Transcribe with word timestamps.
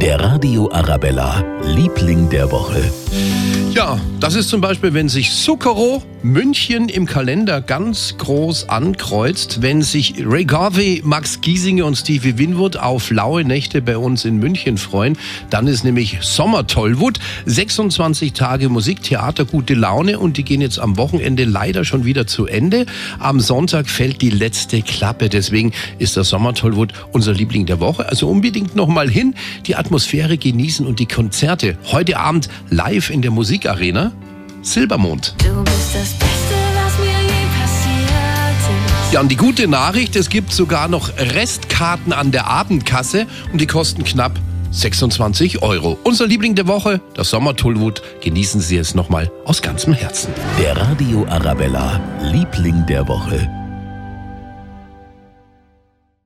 Der 0.00 0.18
Radio 0.18 0.70
Arabella, 0.72 1.44
Liebling 1.62 2.30
der 2.30 2.50
Woche. 2.50 2.90
Ja, 3.72 4.00
das 4.18 4.34
ist 4.34 4.48
zum 4.48 4.62
Beispiel, 4.62 4.94
wenn 4.94 5.10
sich 5.10 5.30
Zucchero 5.30 6.02
München 6.22 6.90
im 6.90 7.06
Kalender 7.06 7.62
ganz 7.62 8.16
groß 8.18 8.68
ankreuzt, 8.68 9.62
wenn 9.62 9.80
sich 9.80 10.16
Ray 10.22 10.44
Garvey, 10.44 11.00
Max 11.02 11.40
Giesinger 11.40 11.86
und 11.86 11.96
Stevie 11.96 12.36
Winwood 12.36 12.76
auf 12.76 13.10
laue 13.10 13.42
Nächte 13.42 13.80
bei 13.80 13.96
uns 13.96 14.26
in 14.26 14.36
München 14.36 14.76
freuen, 14.76 15.16
dann 15.48 15.66
ist 15.66 15.82
nämlich 15.82 16.18
Sommer 16.20 16.66
Tollwood, 16.66 17.18
26 17.46 18.34
Tage 18.34 18.68
Musik, 18.68 19.02
Theater, 19.02 19.46
gute 19.46 19.72
Laune 19.72 20.18
und 20.18 20.36
die 20.36 20.44
gehen 20.44 20.60
jetzt 20.60 20.78
am 20.78 20.98
Wochenende 20.98 21.44
leider 21.44 21.86
schon 21.86 22.04
wieder 22.04 22.26
zu 22.26 22.46
Ende. 22.46 22.84
Am 23.18 23.40
Sonntag 23.40 23.88
fällt 23.88 24.20
die 24.20 24.30
letzte 24.30 24.82
Klappe, 24.82 25.30
deswegen 25.30 25.72
ist 25.98 26.16
der 26.16 26.24
Sommer 26.24 26.52
Tollwood 26.52 26.92
unser 27.12 27.32
Liebling 27.32 27.64
der 27.64 27.80
Woche. 27.80 28.06
Also 28.06 28.28
unbedingt 28.28 28.76
nochmal 28.76 29.08
hin, 29.08 29.34
die 29.66 29.74
Atmosphäre 29.74 30.36
genießen 30.36 30.86
und 30.86 30.98
die 30.98 31.06
Konzerte. 31.06 31.78
Heute 31.90 32.18
Abend 32.18 32.50
live 32.68 33.08
in 33.08 33.22
der 33.22 33.30
Musikarena. 33.30 34.12
Silbermond. 34.62 35.34
Du 35.38 35.62
bist 35.64 35.94
das 35.94 36.12
Beste, 36.12 36.54
was 36.74 36.98
mir 36.98 37.06
je 37.06 37.46
passiert 37.60 39.06
ist. 39.06 39.12
Ja, 39.12 39.20
und 39.20 39.28
die 39.28 39.36
gute 39.36 39.66
Nachricht, 39.68 40.16
es 40.16 40.28
gibt 40.28 40.52
sogar 40.52 40.88
noch 40.88 41.10
Restkarten 41.18 42.12
an 42.12 42.30
der 42.30 42.46
Abendkasse 42.46 43.26
und 43.52 43.60
die 43.60 43.66
kosten 43.66 44.04
knapp 44.04 44.38
26 44.70 45.62
Euro. 45.62 45.98
Unser 46.04 46.26
Liebling 46.26 46.54
der 46.54 46.68
Woche, 46.68 47.00
das 47.14 47.30
Sommer 47.30 47.56
Tollwood. 47.56 48.02
Genießen 48.20 48.60
Sie 48.60 48.76
es 48.76 48.94
nochmal 48.94 49.30
aus 49.44 49.62
ganzem 49.62 49.92
Herzen. 49.92 50.32
Der 50.58 50.76
Radio 50.76 51.26
Arabella, 51.28 52.00
Liebling 52.22 52.86
der 52.86 53.08
Woche. 53.08 53.59